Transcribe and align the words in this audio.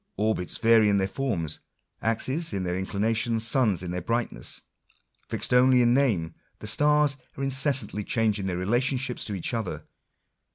Orbits 0.17 0.57
vary 0.57 0.89
in 0.89 0.97
their 0.97 1.07
forms, 1.07 1.59
axes 2.01 2.53
in 2.53 2.63
their 2.63 2.75
in 2.75 2.87
clinations, 2.87 3.41
suns 3.41 3.83
in 3.83 3.91
their 3.91 4.01
brightness. 4.01 4.63
Fixed 5.29 5.53
only 5.53 5.83
in 5.83 5.93
name, 5.93 6.33
the 6.57 6.65
stars 6.65 7.17
are 7.37 7.43
incessantly 7.43 8.03
changing 8.03 8.47
their 8.47 8.57
relationships 8.57 9.23
to 9.25 9.35
each 9.35 9.53
other. 9.53 9.85